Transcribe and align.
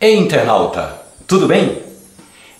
Ei, 0.00 0.16
internauta, 0.16 1.00
tudo 1.28 1.46
bem? 1.46 1.82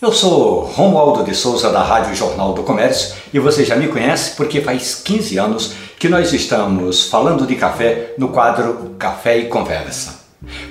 Eu 0.01 0.13
sou 0.13 0.61
Romualdo 0.67 1.25
de 1.25 1.35
Souza 1.35 1.73
da 1.73 1.83
Rádio 1.83 2.15
Jornal 2.15 2.53
do 2.53 2.63
Comércio 2.63 3.17
e 3.35 3.41
você 3.41 3.65
já 3.65 3.75
me 3.75 3.89
conhece 3.89 4.37
porque 4.37 4.61
faz 4.61 4.95
15 4.95 5.39
anos 5.39 5.73
que 5.99 6.09
nós 6.09 6.33
estamos 6.33 7.09
falando 7.09 7.45
de 7.45 7.57
café 7.57 8.15
no 8.19 8.29
quadro 8.29 8.95
Café 8.97 9.39
e 9.39 9.49
Conversa. 9.49 10.23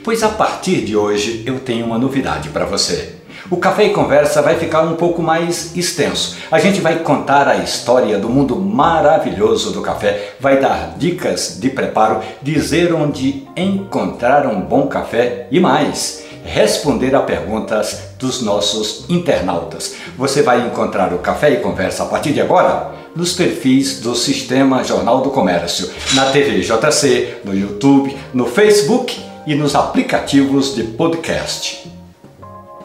Pois 0.05 0.23
a 0.23 0.29
partir 0.29 0.85
de 0.85 0.95
hoje 0.95 1.43
eu 1.45 1.59
tenho 1.59 1.85
uma 1.85 1.97
novidade 1.97 2.47
para 2.47 2.63
você. 2.63 3.20
O 3.49 3.57
Café 3.57 3.85
e 3.85 3.89
Conversa 3.89 4.41
vai 4.41 4.55
ficar 4.57 4.81
um 4.81 4.95
pouco 4.95 5.21
mais 5.21 5.75
extenso. 5.75 6.37
A 6.51 6.59
gente 6.59 6.79
vai 6.79 6.99
contar 6.99 7.47
a 7.47 7.57
história 7.57 8.17
do 8.17 8.29
mundo 8.29 8.55
maravilhoso 8.55 9.71
do 9.71 9.82
café, 9.82 10.33
vai 10.39 10.59
dar 10.59 10.95
dicas 10.97 11.57
de 11.59 11.69
preparo, 11.69 12.21
dizer 12.41 12.93
onde 12.93 13.47
encontrar 13.55 14.46
um 14.46 14.61
bom 14.61 14.87
café 14.87 15.47
e 15.49 15.59
mais 15.59 16.23
responder 16.43 17.15
a 17.15 17.21
perguntas 17.21 18.11
dos 18.19 18.41
nossos 18.41 19.05
internautas. 19.09 19.96
Você 20.18 20.41
vai 20.41 20.65
encontrar 20.65 21.13
o 21.13 21.19
Café 21.19 21.51
e 21.51 21.57
Conversa 21.57 22.04
a 22.04 22.07
partir 22.07 22.33
de 22.33 22.41
agora 22.41 22.91
nos 23.15 23.33
perfis 23.33 23.99
do 23.99 24.15
Sistema 24.15 24.83
Jornal 24.83 25.21
do 25.21 25.29
Comércio, 25.29 25.89
na 26.13 26.32
TV 26.32 26.61
JC, 26.61 27.41
no 27.43 27.55
YouTube, 27.55 28.15
no 28.33 28.46
Facebook 28.46 29.19
e 29.46 29.55
nos 29.55 29.75
aplicativos 29.75 30.75
de 30.75 30.83
podcast. 30.83 32.00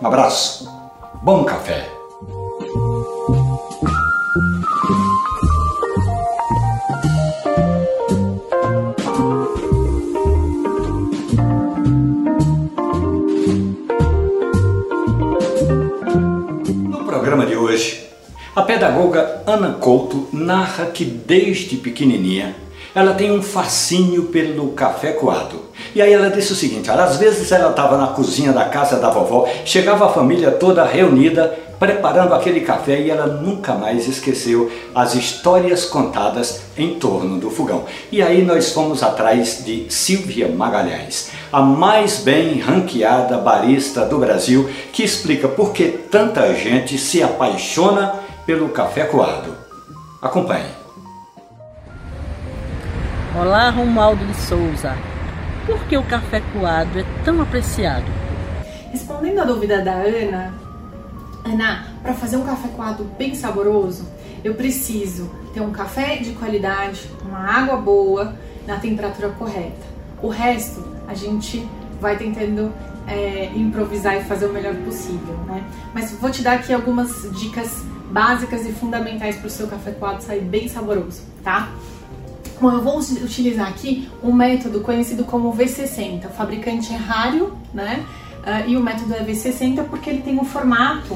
Um 0.01 0.07
abraço, 0.07 0.69
bom 1.23 1.45
café! 1.45 1.97
A 18.57 18.63
pedagoga 18.63 19.43
Ana 19.47 19.75
Couto 19.75 20.29
narra 20.33 20.87
que 20.87 21.05
desde 21.05 21.77
pequenininha 21.77 22.57
ela 22.97 23.13
tem 23.13 23.31
um 23.31 23.43
fascínio 23.43 24.23
pelo 24.25 24.71
café 24.71 25.13
coado. 25.13 25.61
E 25.95 26.01
aí 26.01 26.15
ela 26.15 26.31
disse 26.31 26.55
o 26.55 26.57
seguinte, 26.57 26.91
às 26.91 27.19
vezes 27.19 27.53
ela 27.53 27.69
estava 27.69 27.99
na 27.99 28.07
cozinha 28.07 28.55
da 28.55 28.65
casa 28.65 28.97
da 28.97 29.11
vovó, 29.11 29.47
chegava 29.67 30.07
a 30.07 30.09
família 30.09 30.51
toda 30.51 30.83
reunida, 30.83 31.59
preparando 31.79 32.33
aquele 32.33 32.63
café 32.63 32.99
e 32.99 33.11
ela 33.11 33.27
nunca 33.27 33.75
mais 33.75 34.09
esqueceu 34.09 34.73
as 34.95 35.15
histórias 35.15 35.85
contadas 35.85 36.63
em 36.79 36.95
torno 36.95 37.39
do 37.39 37.51
fogão. 37.51 37.85
E 38.11 38.23
aí 38.23 38.43
nós 38.43 38.73
fomos 38.73 39.03
atrás 39.03 39.63
de 39.63 39.85
Silvia 39.91 40.49
Magalhães, 40.49 41.33
a 41.53 41.61
mais 41.61 42.21
bem 42.21 42.61
ranqueada 42.61 43.37
barista 43.37 44.07
do 44.07 44.17
Brasil, 44.17 44.71
que 44.91 45.05
explica 45.05 45.47
por 45.49 45.75
que 45.75 45.85
tanta 46.11 46.55
gente 46.55 46.97
se 46.97 47.23
apaixona 47.23 48.15
pelo 48.47 48.71
café 48.71 49.05
coado. 49.05 49.55
Acompanhe. 50.23 50.76
Olá, 53.39 53.69
Romualdo 53.69 54.25
de 54.25 54.35
Souza. 54.35 54.97
Por 55.67 55.79
que 55.85 55.95
o 55.95 56.03
café 56.03 56.41
coado 56.55 56.99
é 56.99 57.05
tão 57.23 57.43
apreciado? 57.43 58.07
Respondendo 58.91 59.41
a 59.41 59.45
dúvida 59.45 59.85
da 59.85 59.93
Ana, 59.93 60.55
Ana, 61.45 61.87
para 62.03 62.15
fazer 62.15 62.39
um 62.39 62.47
café 62.47 62.69
coado 62.69 63.05
bem 63.19 63.35
saboroso, 63.35 64.09
eu 64.43 64.55
preciso 64.55 65.31
ter 65.53 65.61
um 65.61 65.71
café 65.71 66.17
de 66.17 66.33
qualidade, 66.33 67.11
uma 67.29 67.39
água 67.39 67.77
boa, 67.77 68.35
na 68.67 68.79
temperatura 68.79 69.29
correta. 69.29 69.85
O 70.23 70.29
resto 70.29 70.83
a 71.07 71.13
gente 71.13 71.69
vai 72.01 72.17
tentando 72.17 72.73
é, 73.07 73.51
improvisar 73.55 74.17
e 74.17 74.25
fazer 74.25 74.47
o 74.47 74.53
melhor 74.53 74.75
possível, 74.77 75.37
né? 75.47 75.63
Mas 75.93 76.11
vou 76.13 76.31
te 76.31 76.41
dar 76.41 76.55
aqui 76.55 76.73
algumas 76.73 77.31
dicas 77.39 77.85
básicas 78.11 78.65
e 78.65 78.73
fundamentais 78.73 79.37
para 79.37 79.47
o 79.47 79.51
seu 79.51 79.67
café 79.67 79.91
coado 79.91 80.23
sair 80.23 80.41
bem 80.41 80.69
saboroso, 80.69 81.21
tá? 81.45 81.69
Bom, 82.61 82.73
eu 82.73 82.83
vou 82.83 82.99
utilizar 82.99 83.69
aqui 83.69 84.09
um 84.23 84.33
método 84.33 84.81
conhecido 84.81 85.25
como 85.25 85.53
V60. 85.53 86.27
O 86.27 86.31
fabricante 86.31 86.93
Rario, 86.95 87.53
né? 87.73 88.05
Uh, 88.41 88.71
e 88.71 88.77
o 88.77 88.83
método 88.83 89.13
é 89.15 89.23
V60 89.23 89.85
porque 89.85 90.09
ele 90.09 90.23
tem 90.23 90.39
um 90.39 90.45
formato 90.45 91.15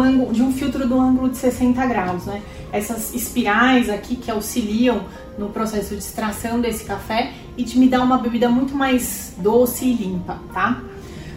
ângulo, 0.00 0.32
de 0.32 0.42
um 0.42 0.52
filtro 0.52 0.86
do 0.86 0.98
ângulo 0.98 1.28
de 1.28 1.36
60 1.36 1.84
graus, 1.86 2.24
né? 2.24 2.40
Essas 2.72 3.12
espirais 3.14 3.90
aqui 3.90 4.16
que 4.16 4.30
auxiliam 4.30 5.04
no 5.36 5.48
processo 5.48 5.90
de 5.90 6.00
extração 6.00 6.60
desse 6.60 6.84
café 6.84 7.32
e 7.56 7.64
de 7.64 7.78
me 7.78 7.88
dar 7.88 8.00
uma 8.00 8.18
bebida 8.18 8.48
muito 8.48 8.74
mais 8.74 9.34
doce 9.38 9.84
e 9.84 9.94
limpa, 9.94 10.38
tá? 10.54 10.80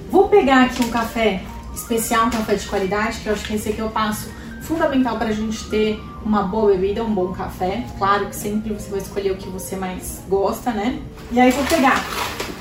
Vou 0.09 0.29
pegar 0.29 0.63
aqui 0.63 0.84
um 0.84 0.90
café 0.90 1.41
especial, 1.74 2.28
um 2.28 2.29
café 2.29 2.56
de 2.56 2.68
qualidade, 2.68 3.19
que 3.19 3.28
eu 3.28 3.34
acho 3.34 3.45
que 3.45 3.56
esse 3.56 3.69
aqui 3.69 3.79
eu 3.79 3.90
passo 3.90 4.29
fundamental 4.65 5.17
para 5.17 5.29
a 5.29 5.33
gente 5.33 5.63
ter 5.69 6.01
uma 6.25 6.43
boa 6.43 6.71
bebida, 6.71 7.03
um 7.03 7.13
bom 7.13 7.31
café. 7.31 7.85
Claro 7.97 8.27
que 8.27 8.35
sempre 8.35 8.73
você 8.73 8.89
vai 8.89 8.99
escolher 8.99 9.31
o 9.31 9.37
que 9.37 9.47
você 9.47 9.75
mais 9.75 10.21
gosta, 10.27 10.71
né? 10.71 10.99
E 11.31 11.39
aí 11.39 11.51
vou 11.51 11.63
pegar 11.65 12.03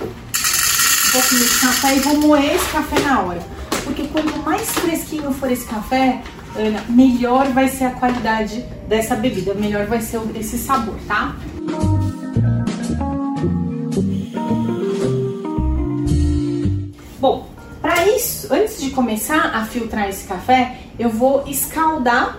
um 0.00 1.12
pouquinho 1.12 1.44
de 1.44 1.58
café 1.60 1.96
e 1.96 2.00
vou 2.00 2.16
moer 2.18 2.54
esse 2.54 2.70
café 2.70 3.00
na 3.00 3.20
hora. 3.20 3.42
Porque 3.84 4.04
quanto 4.08 4.38
mais 4.38 4.70
fresquinho 4.70 5.32
for 5.32 5.50
esse 5.50 5.66
café, 5.66 6.22
Ana, 6.56 6.84
melhor 6.88 7.48
vai 7.48 7.68
ser 7.68 7.84
a 7.84 7.90
qualidade 7.90 8.64
dessa 8.88 9.16
bebida, 9.16 9.54
melhor 9.54 9.86
vai 9.86 10.00
ser 10.00 10.20
esse 10.36 10.56
sabor, 10.56 10.94
tá? 11.06 11.34
Isso, 18.16 18.52
antes 18.52 18.80
de 18.80 18.90
começar 18.90 19.54
a 19.54 19.64
filtrar 19.64 20.08
esse 20.08 20.26
café, 20.26 20.78
eu 20.98 21.08
vou 21.08 21.44
escaldar 21.46 22.38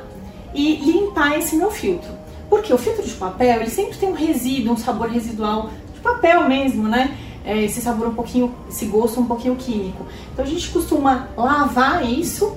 e 0.53 0.75
limpar 0.75 1.37
esse 1.37 1.55
meu 1.55 1.71
filtro. 1.71 2.09
Porque 2.49 2.73
o 2.73 2.77
filtro 2.77 3.03
de 3.03 3.13
papel, 3.13 3.61
ele 3.61 3.69
sempre 3.69 3.97
tem 3.97 4.09
um 4.09 4.13
resíduo, 4.13 4.73
um 4.73 4.77
sabor 4.77 5.09
residual 5.09 5.69
de 5.93 5.99
papel 5.99 6.47
mesmo, 6.47 6.87
né? 6.87 7.17
É, 7.43 7.63
esse 7.63 7.81
sabor 7.81 8.07
um 8.07 8.15
pouquinho, 8.15 8.53
esse 8.69 8.85
gosto 8.85 9.19
um 9.19 9.25
pouquinho 9.25 9.55
químico. 9.55 10.05
Então 10.33 10.43
a 10.45 10.47
gente 10.47 10.69
costuma 10.69 11.27
lavar 11.37 12.09
isso 12.09 12.55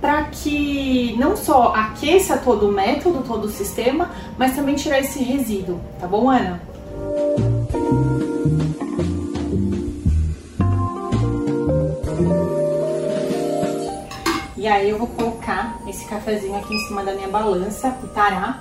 para 0.00 0.24
que 0.24 1.14
não 1.18 1.36
só 1.36 1.72
aqueça 1.74 2.36
todo 2.36 2.68
o 2.68 2.72
método, 2.72 3.22
todo 3.22 3.44
o 3.44 3.50
sistema, 3.50 4.10
mas 4.36 4.54
também 4.54 4.74
tirar 4.74 5.00
esse 5.00 5.22
resíduo, 5.22 5.80
tá 6.00 6.06
bom, 6.06 6.28
Ana? 6.28 6.60
Aí 14.82 14.90
eu 14.90 14.98
vou 14.98 15.06
colocar 15.06 15.78
esse 15.86 16.04
cafezinho 16.04 16.56
aqui 16.56 16.74
em 16.74 16.86
cima 16.86 17.04
da 17.04 17.14
minha 17.14 17.28
balança, 17.28 17.90
pitará. 17.90 18.58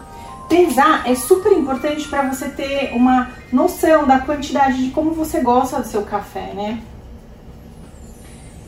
Pesar 0.47 1.09
é 1.09 1.15
super 1.15 1.51
importante 1.51 2.07
para 2.07 2.29
você 2.29 2.49
ter 2.49 2.91
uma 2.93 3.31
noção 3.51 4.05
da 4.05 4.19
quantidade 4.19 4.85
de 4.85 4.91
como 4.91 5.11
você 5.11 5.41
gosta 5.41 5.79
do 5.79 5.87
seu 5.87 6.03
café, 6.03 6.53
né? 6.53 6.81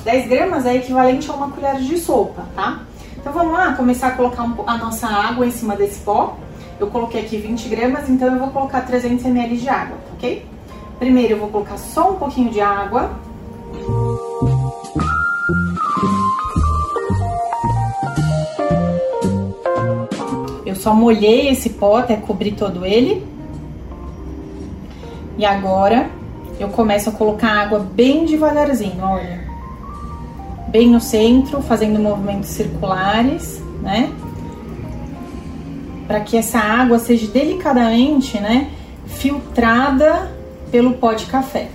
10 0.03 0.27
gramas 0.27 0.65
é 0.65 0.75
equivalente 0.75 1.29
a 1.31 1.33
uma 1.33 1.49
colher 1.49 1.77
de 1.77 1.97
sopa, 1.97 2.45
tá? 2.55 2.83
Então 3.17 3.31
vamos 3.33 3.53
lá, 3.53 3.73
começar 3.73 4.07
a 4.09 4.11
colocar 4.11 4.43
a 4.43 4.77
nossa 4.77 5.07
água 5.07 5.45
em 5.45 5.51
cima 5.51 5.75
desse 5.75 5.99
pó. 6.01 6.37
Eu 6.79 6.87
coloquei 6.87 7.21
aqui 7.21 7.37
20 7.37 7.69
gramas, 7.69 8.09
então 8.09 8.33
eu 8.33 8.39
vou 8.39 8.49
colocar 8.49 8.81
300 8.81 9.25
ml 9.25 9.57
de 9.57 9.69
água, 9.69 9.97
ok? 10.13 10.45
Primeiro 11.03 11.33
eu 11.33 11.37
vou 11.37 11.49
colocar 11.49 11.77
só 11.77 12.11
um 12.11 12.15
pouquinho 12.15 12.49
de 12.49 12.61
água. 12.61 13.11
Eu 20.65 20.73
só 20.77 20.93
molhei 20.93 21.49
esse 21.49 21.71
pó 21.71 21.97
até 21.97 22.15
cobrir 22.15 22.53
todo 22.53 22.85
ele. 22.85 23.27
E 25.37 25.45
agora 25.45 26.09
eu 26.57 26.69
começo 26.69 27.09
a 27.09 27.11
colocar 27.11 27.49
água 27.49 27.79
bem 27.79 28.23
devagarzinho, 28.23 29.03
olha. 29.03 29.43
bem 30.69 30.89
no 30.89 31.01
centro, 31.01 31.61
fazendo 31.61 31.99
movimentos 31.99 32.47
circulares, 32.51 33.61
né? 33.81 34.09
Para 36.07 36.21
que 36.21 36.37
essa 36.37 36.59
água 36.59 36.97
seja 36.97 37.27
delicadamente, 37.27 38.39
né, 38.39 38.71
filtrada 39.05 40.32
pelo 40.73 40.93
pó 40.93 41.13
de 41.13 41.27
café, 41.27 41.69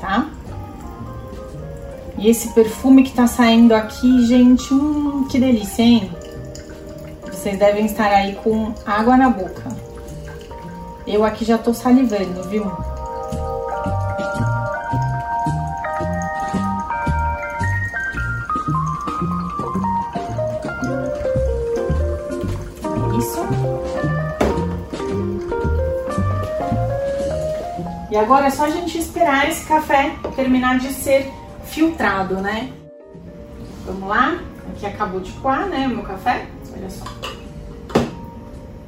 tá? 0.00 0.30
E 2.16 2.30
esse 2.30 2.54
perfume 2.54 3.02
que 3.02 3.12
tá 3.12 3.26
saindo 3.26 3.74
aqui, 3.74 4.24
gente, 4.26 4.72
hum, 4.72 5.26
que 5.28 5.40
delícia, 5.40 5.82
hein? 5.82 6.08
Vocês 7.24 7.58
devem 7.58 7.86
estar 7.86 8.06
aí 8.06 8.36
com 8.36 8.72
água 8.86 9.16
na 9.16 9.28
boca. 9.28 9.64
Eu 11.04 11.24
aqui 11.24 11.44
já 11.44 11.58
tô 11.58 11.74
salivando, 11.74 12.48
viu? 12.48 12.70
E 28.10 28.16
agora 28.16 28.46
é 28.46 28.50
só 28.50 28.64
a 28.64 28.70
gente 28.70 28.96
esperar 28.96 29.48
esse 29.48 29.66
café 29.66 30.16
terminar 30.34 30.78
de 30.78 30.92
ser 30.92 31.30
filtrado, 31.64 32.36
né? 32.36 32.72
Vamos 33.84 34.08
lá? 34.08 34.38
Aqui 34.70 34.86
acabou 34.86 35.20
de 35.20 35.32
coar, 35.32 35.66
né, 35.66 35.86
o 35.86 35.90
meu 35.90 36.02
café. 36.02 36.46
Olha 36.74 36.90
só. 36.90 37.04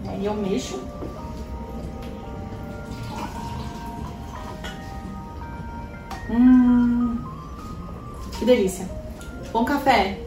Aí 0.08 0.24
eu 0.24 0.34
mexo. 0.34 0.80
Hum, 6.30 7.18
que 8.38 8.44
delícia. 8.44 8.88
Bom 9.52 9.64
café. 9.64 10.18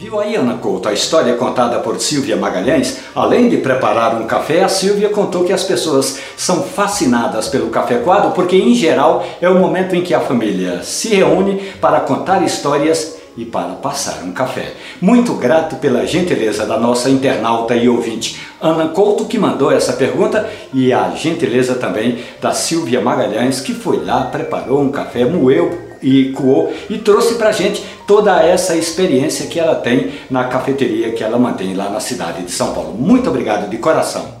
Viu 0.00 0.20
aí, 0.20 0.36
Ana 0.36 0.54
Couto, 0.58 0.88
a 0.88 0.92
história 0.92 1.34
contada 1.34 1.80
por 1.80 2.00
Silvia 2.00 2.36
Magalhães? 2.36 3.00
Além 3.16 3.48
de 3.48 3.56
preparar 3.56 4.14
um 4.14 4.28
café, 4.28 4.62
a 4.62 4.68
Silvia 4.68 5.08
contou 5.08 5.42
que 5.42 5.52
as 5.52 5.64
pessoas 5.64 6.20
são 6.36 6.62
fascinadas 6.62 7.48
pelo 7.48 7.68
café 7.68 7.96
coado 7.96 8.30
porque, 8.30 8.54
em 8.54 8.76
geral, 8.76 9.26
é 9.40 9.48
o 9.48 9.58
momento 9.58 9.96
em 9.96 10.02
que 10.04 10.14
a 10.14 10.20
família 10.20 10.84
se 10.84 11.16
reúne 11.16 11.72
para 11.80 11.98
contar 11.98 12.44
histórias 12.44 13.16
e 13.36 13.44
para 13.44 13.70
passar 13.70 14.22
um 14.22 14.30
café. 14.30 14.72
Muito 15.00 15.34
grato 15.34 15.74
pela 15.76 16.06
gentileza 16.06 16.64
da 16.64 16.78
nossa 16.78 17.10
internauta 17.10 17.74
e 17.74 17.88
ouvinte 17.88 18.40
Ana 18.60 18.86
Couto, 18.90 19.24
que 19.24 19.36
mandou 19.36 19.72
essa 19.72 19.94
pergunta, 19.94 20.48
e 20.72 20.92
a 20.92 21.10
gentileza 21.10 21.74
também 21.74 22.18
da 22.40 22.52
Silvia 22.52 23.00
Magalhães, 23.00 23.60
que 23.60 23.74
foi 23.74 24.04
lá, 24.04 24.26
preparou 24.26 24.80
um 24.80 24.92
café, 24.92 25.24
moeu 25.24 25.87
e 26.02 26.32
coou 26.32 26.72
e 26.88 26.98
trouxe 26.98 27.34
para 27.34 27.52
gente 27.52 27.82
toda 28.06 28.42
essa 28.42 28.76
experiência 28.76 29.46
que 29.46 29.60
ela 29.60 29.74
tem 29.74 30.12
na 30.30 30.44
cafeteria 30.44 31.12
que 31.12 31.22
ela 31.22 31.38
mantém 31.38 31.74
lá 31.74 31.90
na 31.90 32.00
cidade 32.00 32.42
de 32.42 32.50
São 32.50 32.72
Paulo. 32.72 32.94
Muito 32.94 33.28
obrigado 33.28 33.68
de 33.68 33.76
coração. 33.78 34.37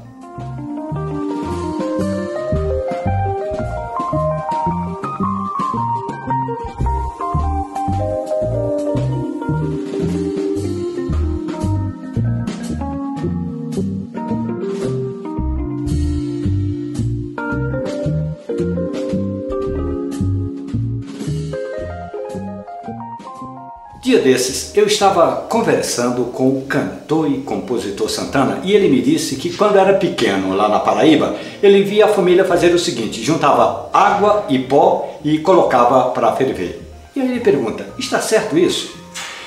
Dia 24.08 24.20
desses, 24.20 24.74
eu 24.74 24.86
estava 24.86 25.44
conversando 25.50 26.32
com 26.32 26.48
o 26.48 26.62
cantor 26.62 27.30
e 27.30 27.42
compositor 27.42 28.08
Santana 28.08 28.60
e 28.64 28.72
ele 28.72 28.88
me 28.88 29.02
disse 29.02 29.36
que 29.36 29.54
quando 29.54 29.78
era 29.78 29.98
pequeno 29.98 30.56
lá 30.56 30.66
na 30.66 30.80
Paraíba, 30.80 31.36
ele 31.62 31.82
via 31.82 32.06
a 32.06 32.08
família 32.08 32.42
fazer 32.42 32.74
o 32.74 32.78
seguinte: 32.78 33.22
juntava 33.22 33.90
água 33.92 34.46
e 34.48 34.60
pó 34.60 35.20
e 35.22 35.36
colocava 35.40 36.10
para 36.12 36.32
ferver. 36.32 36.80
E 37.14 37.20
aí 37.20 37.28
ele 37.28 37.40
pergunta: 37.40 37.84
está 37.98 38.18
certo 38.18 38.56
isso? 38.56 38.96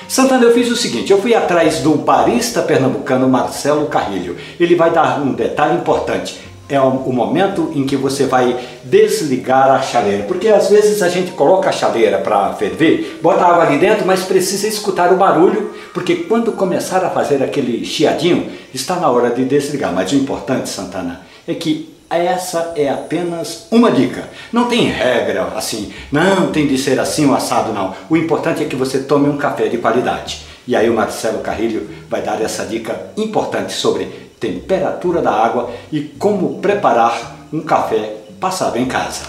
Santana, 0.08 0.44
eu 0.44 0.54
fiz 0.54 0.70
o 0.70 0.76
seguinte: 0.76 1.12
eu 1.12 1.20
fui 1.20 1.34
atrás 1.34 1.80
do 1.80 1.96
barista 1.96 2.62
pernambucano 2.62 3.28
Marcelo 3.28 3.88
Carrilho. 3.88 4.38
Ele 4.60 4.76
vai 4.76 4.92
dar 4.92 5.20
um 5.24 5.34
detalhe 5.34 5.80
importante 5.80 6.51
é 6.72 6.80
o 6.80 7.12
momento 7.12 7.72
em 7.76 7.86
que 7.86 7.98
você 7.98 8.26
vai 8.26 8.58
desligar 8.86 9.70
a 9.70 9.82
chaleira, 9.82 10.24
porque 10.24 10.48
às 10.48 10.70
vezes 10.70 11.02
a 11.02 11.10
gente 11.10 11.32
coloca 11.32 11.70
a 11.70 11.74
chaleira 11.74 12.18
para 12.18 12.54
ferver, 12.54 13.20
bota 13.22 13.46
água 13.46 13.66
ali 13.66 13.78
dentro, 13.78 14.08
mas 14.08 14.24
precisa 14.24 14.68
escutar 14.68 15.12
o 15.12 15.18
barulho, 15.18 15.74
porque 15.94 16.16
quando 16.16 16.54
começar 16.54 17.04
a 17.04 17.10
fazer 17.10 17.44
aquele 17.44 17.84
chiadinho, 17.84 18.50
está 18.74 18.96
na 18.96 19.10
hora 19.10 19.30
de 19.30 19.44
desligar. 19.44 19.92
Mas 19.94 20.14
o 20.14 20.16
importante, 20.16 20.70
Santana, 20.70 21.22
é 21.46 21.54
que 21.54 21.94
essa 22.10 22.74
é 22.76 22.90
apenas 22.90 23.68
uma 23.70 23.92
dica. 23.92 24.30
Não 24.52 24.68
tem 24.68 24.88
regra 24.88 25.44
assim, 25.56 25.92
não 26.12 26.52
tem 26.52 26.68
de 26.68 26.78
ser 26.78 27.00
assim 27.00 27.26
o 27.26 27.36
assado, 27.36 27.74
não. 27.74 27.94
O 28.10 28.16
importante 28.16 28.64
é 28.64 28.66
que 28.66 28.76
você 28.76 29.00
tome 29.00 29.28
um 29.28 29.38
café 29.38 29.68
de 29.68 29.78
qualidade. 29.78 30.46
E 30.66 30.76
aí 30.76 30.90
o 30.90 30.94
Marcelo 30.94 31.40
Carrilho 31.40 31.90
vai 32.10 32.22
dar 32.22 32.42
essa 32.42 32.66
dica 32.66 33.12
importante 33.18 33.74
sobre 33.74 34.31
temperatura 34.42 35.22
da 35.22 35.32
água 35.32 35.70
e 35.92 36.02
como 36.02 36.60
preparar 36.60 37.48
um 37.54 37.62
café 37.62 38.18
passado 38.40 38.78
em 38.78 38.86
casa. 38.86 39.22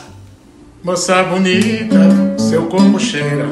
Moça 0.82 1.22
bonita, 1.22 1.96
seu 2.38 2.66
corpo 2.66 2.98
cheira, 2.98 3.46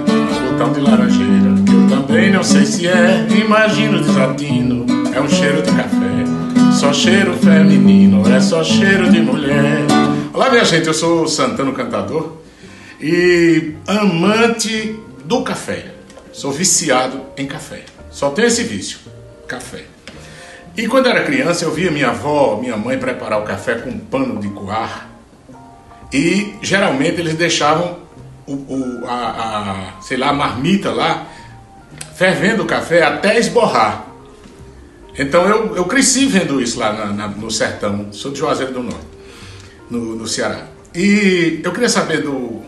botão 0.51 0.73
de 0.73 0.81
laranjeira, 0.81 1.55
que 1.65 1.73
eu 1.73 1.89
também 1.89 2.33
não 2.33 2.43
sei 2.43 2.65
se 2.65 2.89
é, 2.89 3.27
imagino 3.31 4.03
desatino, 4.03 4.87
é 5.15 5.21
um 5.21 5.29
cheiro 5.29 5.63
de 5.63 5.71
café, 5.71 6.25
só 6.73 6.93
cheiro 6.93 7.35
feminino, 7.35 8.27
é 8.29 8.41
só 8.41 8.65
cheiro 8.65 9.11
de 9.11 9.21
mulher. 9.21 9.85
Olá 10.33 10.51
minha 10.51 10.65
gente, 10.65 10.89
eu 10.89 10.95
sou 10.95 11.25
o 11.25 11.29
Santano 11.29 11.73
Cantador 11.73 12.39
e 13.01 13.75
amante 13.87 14.99
do 15.25 15.43
café, 15.43 15.93
sou 16.33 16.51
viciado 16.51 17.21
em 17.37 17.47
café, 17.47 17.85
só 18.11 18.31
tenho 18.31 18.49
esse 18.49 18.65
vício, 18.65 18.99
café. 19.47 19.90
E 20.81 20.89
quando 20.89 21.11
era 21.11 21.23
criança, 21.25 21.67
eu 21.67 21.73
via 21.73 21.91
minha 21.91 22.09
avó, 22.09 22.57
minha 22.59 22.75
mãe 22.75 22.97
preparar 22.97 23.39
o 23.39 23.43
café 23.43 23.75
com 23.75 23.91
um 23.91 23.99
pano 23.99 24.41
de 24.41 24.49
coar. 24.49 25.11
E 26.11 26.55
geralmente 26.63 27.21
eles 27.21 27.35
deixavam 27.35 27.99
o, 28.47 28.55
o 28.55 29.07
a, 29.07 29.97
a, 29.99 30.01
sei 30.01 30.17
lá, 30.17 30.31
a 30.31 30.33
marmita 30.33 30.91
lá, 30.91 31.27
fervendo 32.15 32.63
o 32.63 32.67
café 32.67 33.03
até 33.03 33.39
esborrar. 33.39 34.07
Então 35.19 35.47
eu, 35.47 35.77
eu 35.77 35.85
cresci 35.85 36.25
vendo 36.25 36.63
isso 36.63 36.79
lá 36.79 36.95
na, 36.95 37.07
na, 37.13 37.29
no 37.29 37.51
sertão, 37.51 38.11
sou 38.11 38.33
de 38.33 38.39
Juazeiro 38.39 38.73
do 38.73 38.83
Norte, 38.83 39.07
no, 39.91 40.17
no 40.17 40.27
Ceará. 40.27 40.63
E 40.95 41.61
eu 41.63 41.73
queria 41.73 41.91
saber 41.91 42.23
do 42.23 42.63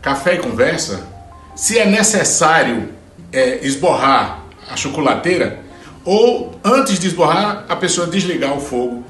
café 0.00 0.36
e 0.36 0.38
conversa 0.38 1.06
se 1.54 1.78
é 1.78 1.84
necessário 1.84 2.88
é, 3.30 3.58
esborrar 3.66 4.46
a 4.66 4.76
chocolateira 4.76 5.68
ou 6.04 6.58
antes 6.64 6.98
de 6.98 7.06
esborrar, 7.06 7.66
a 7.68 7.76
pessoa 7.76 8.06
desligar 8.06 8.56
o 8.56 8.60
fogo. 8.60 9.04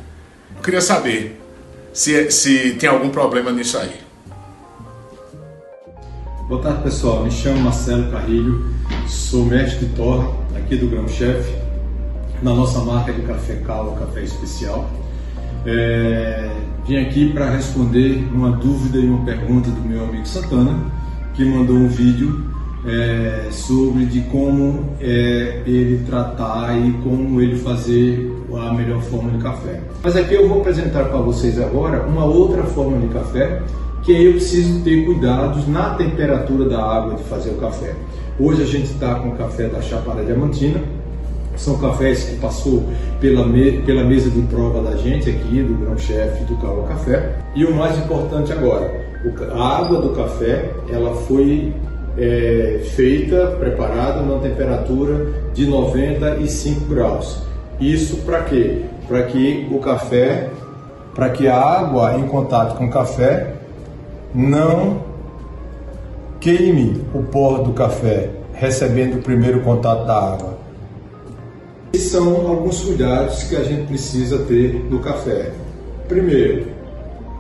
Eu 0.57 0.63
queria 0.63 0.81
saber 0.81 1.41
se, 1.93 2.31
se 2.31 2.73
tem 2.73 2.89
algum 2.89 3.11
problema 3.11 3.51
nisso 3.51 3.79
aí. 3.79 3.93
Boa 6.49 6.61
tarde 6.61 6.83
pessoal, 6.83 7.23
me 7.23 7.31
chamo 7.31 7.61
Marcelo 7.61 8.11
Carrilho, 8.11 8.75
sou 9.07 9.45
mestre 9.45 9.87
de 9.87 9.95
torra 9.95 10.35
aqui 10.57 10.77
do 10.77 10.89
Grão 10.89 11.07
Chefe, 11.07 11.55
na 12.43 12.53
nossa 12.53 12.81
marca 12.81 13.13
de 13.13 13.23
café 13.23 13.57
Cala, 13.57 13.97
café 13.97 14.23
especial. 14.23 14.91
É, 15.65 16.51
vim 16.87 16.97
aqui 16.97 17.33
para 17.33 17.51
responder 17.51 18.29
uma 18.33 18.51
dúvida 18.51 18.99
e 18.99 19.07
uma 19.07 19.25
pergunta 19.25 19.71
do 19.71 19.81
meu 19.83 20.03
amigo 20.03 20.27
Santana, 20.27 20.91
que 21.35 21.45
mandou 21.45 21.77
um 21.77 21.89
vídeo 21.89 22.51
é, 22.87 23.49
sobre 23.51 24.07
de 24.07 24.21
como 24.23 24.91
é, 25.01 25.63
ele 25.67 26.05
tratar 26.07 26.77
e 26.77 26.93
como 27.03 27.41
ele 27.41 27.57
fazer 27.57 28.31
a 28.53 28.73
melhor 28.73 29.01
forma 29.03 29.31
de 29.31 29.39
café. 29.39 29.81
Mas 30.03 30.17
aqui 30.17 30.35
eu 30.35 30.49
vou 30.49 30.61
apresentar 30.61 31.05
para 31.05 31.19
vocês 31.19 31.61
agora 31.61 32.05
uma 32.07 32.25
outra 32.25 32.65
forma 32.65 32.99
de 32.99 33.09
café 33.09 33.63
que 34.03 34.13
eu 34.13 34.33
preciso 34.33 34.83
ter 34.83 35.05
cuidados 35.05 35.69
na 35.69 35.95
temperatura 35.95 36.69
da 36.69 36.83
água 36.83 37.15
de 37.15 37.23
fazer 37.25 37.51
o 37.51 37.57
café. 37.57 37.95
Hoje 38.39 38.63
a 38.63 38.67
gente 38.67 38.87
está 38.87 39.17
com 39.17 39.29
o 39.29 39.37
café 39.37 39.69
da 39.69 39.83
Chapada 39.83 40.25
Diamantina, 40.25 40.81
são 41.57 41.79
cafés 41.79 42.25
que 42.25 42.37
passou 42.37 42.83
pela, 43.21 43.47
me, 43.47 43.83
pela 43.83 44.03
mesa 44.03 44.31
de 44.31 44.41
prova 44.43 44.81
da 44.81 44.97
gente 44.97 45.29
aqui, 45.29 45.63
do 45.63 45.75
grão-chefe 45.75 46.45
do 46.45 46.57
Calo 46.57 46.85
Café. 46.85 47.37
E 47.55 47.67
o 47.67 47.75
mais 47.75 47.99
importante 47.99 48.51
agora, 48.51 48.91
a 49.53 49.79
água 49.79 50.01
do 50.01 50.11
café, 50.11 50.71
ela 50.89 51.15
foi 51.15 51.75
é, 52.19 52.81
feita, 52.95 53.57
preparada 53.59 54.23
na 54.23 54.39
temperatura 54.39 55.33
de 55.55 55.67
95 55.67 56.85
graus. 56.87 57.43
Isso 57.81 58.19
para 58.19 58.43
quê? 58.43 58.83
Para 59.09 59.23
que 59.25 59.69
o 59.71 59.79
café, 59.79 60.51
para 61.15 61.31
que 61.31 61.49
a 61.49 61.57
água 61.57 62.17
em 62.17 62.27
contato 62.27 62.77
com 62.77 62.87
o 62.87 62.91
café 62.91 63.55
não 64.35 65.03
queime 66.41 67.05
o 67.15 67.23
pó 67.23 67.59
do 67.59 67.73
café, 67.73 68.31
recebendo 68.55 69.19
o 69.19 69.23
primeiro 69.23 69.61
contato 69.61 70.07
da 70.07 70.17
água. 70.17 70.59
Esses 71.93 72.13
são 72.13 72.47
alguns 72.49 72.81
cuidados 72.83 73.43
que 73.45 73.57
a 73.57 73.65
gente 73.65 73.87
precisa 73.89 74.39
ter 74.45 74.75
no 74.89 75.01
café. 75.01 75.51
Primeiro, 76.09 76.67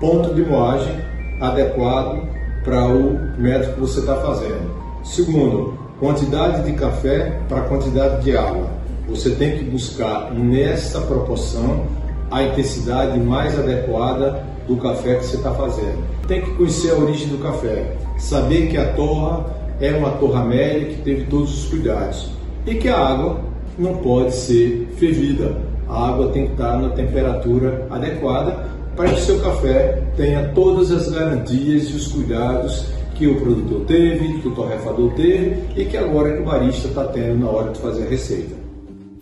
ponto 0.00 0.34
de 0.34 0.42
moagem 0.42 0.96
adequado 1.40 2.28
para 2.64 2.86
o 2.86 3.18
método 3.38 3.74
que 3.74 3.80
você 3.80 4.00
está 4.00 4.16
fazendo. 4.16 4.70
Segundo, 5.02 5.78
quantidade 5.98 6.64
de 6.64 6.72
café 6.72 7.40
para 7.48 7.62
quantidade 7.62 8.22
de 8.22 8.36
água. 8.36 8.68
Você 9.08 9.30
tem 9.30 9.58
que 9.58 9.64
buscar 9.64 10.32
nessa 10.32 11.00
proporção 11.00 11.86
a 12.30 12.42
intensidade 12.42 13.18
mais 13.18 13.58
adequada 13.58 14.44
do 14.68 14.76
café 14.76 15.16
que 15.16 15.26
você 15.26 15.36
está 15.36 15.52
fazendo. 15.52 15.98
Tem 16.28 16.42
que 16.42 16.50
conhecer 16.52 16.92
a 16.92 16.94
origem 16.94 17.28
do 17.28 17.38
café, 17.38 17.96
saber 18.18 18.68
que 18.68 18.76
a 18.76 18.92
torra 18.92 19.46
é 19.80 19.90
uma 19.92 20.10
torra 20.12 20.44
média 20.44 20.86
que 20.86 21.02
teve 21.02 21.24
todos 21.24 21.64
os 21.64 21.70
cuidados 21.70 22.30
e 22.66 22.74
que 22.74 22.88
a 22.88 22.96
água 22.96 23.40
não 23.78 23.96
pode 23.96 24.34
ser 24.34 24.88
fervida. 24.96 25.56
A 25.88 26.08
água 26.10 26.28
tem 26.28 26.46
que 26.46 26.52
estar 26.52 26.78
na 26.78 26.90
temperatura 26.90 27.86
adequada 27.90 28.69
para 28.97 29.11
que 29.11 29.20
seu 29.20 29.40
café 29.40 30.02
tenha 30.16 30.49
todas 30.54 30.90
as 30.90 31.09
garantias 31.11 31.90
e 31.90 31.97
os 31.97 32.09
cuidados 32.09 32.87
que 33.14 33.26
o 33.26 33.38
produtor 33.38 33.85
teve, 33.87 34.40
que 34.40 34.49
o 34.49 34.54
torrefador 34.54 35.12
teve 35.12 35.62
e 35.76 35.85
que 35.85 35.97
agora 35.97 36.40
o 36.40 36.44
barista 36.44 36.88
está 36.88 37.04
tendo 37.04 37.44
na 37.44 37.50
hora 37.50 37.70
de 37.70 37.78
fazer 37.78 38.04
a 38.04 38.09
receita. 38.09 38.54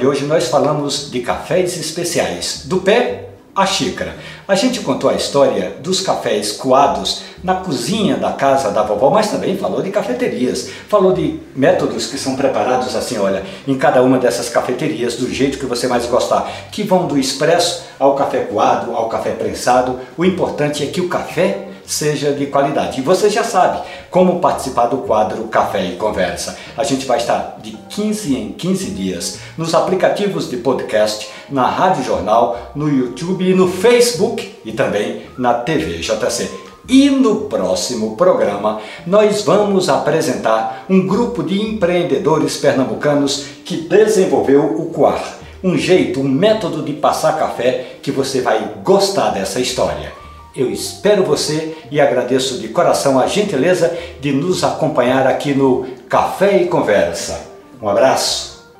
De 0.00 0.06
hoje 0.06 0.24
nós 0.24 0.48
falamos 0.48 1.10
de 1.10 1.20
cafés 1.20 1.76
especiais, 1.76 2.62
do 2.64 2.78
pé 2.78 3.28
à 3.54 3.66
xícara. 3.66 4.16
A 4.48 4.54
gente 4.54 4.80
contou 4.80 5.10
a 5.10 5.14
história 5.14 5.76
dos 5.82 6.00
cafés 6.00 6.52
coados 6.52 7.20
na 7.44 7.56
cozinha 7.56 8.16
da 8.16 8.32
casa 8.32 8.70
da 8.70 8.82
vovó, 8.82 9.10
mas 9.10 9.30
também 9.30 9.58
falou 9.58 9.82
de 9.82 9.90
cafeterias, 9.90 10.70
falou 10.88 11.12
de 11.12 11.38
métodos 11.54 12.06
que 12.06 12.16
são 12.16 12.34
preparados 12.34 12.96
assim, 12.96 13.18
olha, 13.18 13.44
em 13.68 13.76
cada 13.76 14.02
uma 14.02 14.16
dessas 14.16 14.48
cafeterias, 14.48 15.16
do 15.16 15.30
jeito 15.30 15.58
que 15.58 15.66
você 15.66 15.86
mais 15.86 16.06
gostar, 16.06 16.50
que 16.72 16.82
vão 16.82 17.06
do 17.06 17.18
expresso 17.18 17.82
ao 17.98 18.14
café 18.14 18.38
coado, 18.44 18.96
ao 18.96 19.06
café 19.06 19.32
prensado. 19.32 19.98
O 20.16 20.24
importante 20.24 20.82
é 20.82 20.86
que 20.86 21.02
o 21.02 21.10
café 21.10 21.68
seja 21.90 22.32
de 22.32 22.46
qualidade. 22.46 23.00
E 23.00 23.02
você 23.02 23.28
já 23.28 23.42
sabe 23.42 23.80
como 24.10 24.38
participar 24.38 24.86
do 24.86 24.98
quadro 24.98 25.44
Café 25.48 25.84
e 25.86 25.96
Conversa. 25.96 26.56
A 26.76 26.84
gente 26.84 27.04
vai 27.04 27.18
estar 27.18 27.58
de 27.60 27.72
15 27.88 28.36
em 28.36 28.52
15 28.52 28.90
dias 28.92 29.38
nos 29.58 29.74
aplicativos 29.74 30.48
de 30.48 30.58
podcast, 30.58 31.28
na 31.50 31.66
Rádio 31.66 32.04
Jornal, 32.04 32.70
no 32.76 32.88
YouTube 32.88 33.44
e 33.44 33.54
no 33.54 33.66
Facebook 33.66 34.54
e 34.64 34.70
também 34.70 35.22
na 35.36 35.54
TV 35.54 35.98
JC. 35.98 36.48
E 36.88 37.10
no 37.10 37.42
próximo 37.42 38.16
programa 38.16 38.80
nós 39.04 39.42
vamos 39.42 39.88
apresentar 39.88 40.86
um 40.88 41.04
grupo 41.04 41.42
de 41.42 41.60
empreendedores 41.60 42.56
pernambucanos 42.56 43.46
que 43.64 43.76
desenvolveu 43.76 44.76
o 44.80 44.86
Coar, 44.90 45.38
um 45.62 45.76
jeito, 45.76 46.20
um 46.20 46.28
método 46.28 46.82
de 46.82 46.92
passar 46.92 47.36
café 47.36 47.96
que 48.00 48.12
você 48.12 48.40
vai 48.40 48.76
gostar 48.84 49.30
dessa 49.30 49.58
história. 49.60 50.19
Eu 50.54 50.70
espero 50.70 51.24
você 51.24 51.76
e 51.90 52.00
agradeço 52.00 52.58
de 52.58 52.68
coração 52.68 53.20
a 53.20 53.26
gentileza 53.26 53.96
de 54.20 54.32
nos 54.32 54.64
acompanhar 54.64 55.26
aqui 55.26 55.54
no 55.54 55.86
Café 56.08 56.62
e 56.62 56.66
Conversa. 56.66 57.46
Um 57.80 57.88
abraço, 57.88 58.72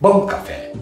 bom 0.00 0.24
café! 0.24 0.72